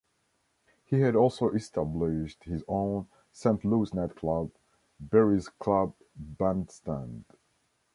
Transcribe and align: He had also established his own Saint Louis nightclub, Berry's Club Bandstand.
He 0.85 1.01
had 1.01 1.15
also 1.15 1.51
established 1.51 2.45
his 2.45 2.63
own 2.67 3.07
Saint 3.31 3.63
Louis 3.63 3.93
nightclub, 3.93 4.49
Berry's 4.99 5.47
Club 5.47 5.93
Bandstand. 6.15 7.25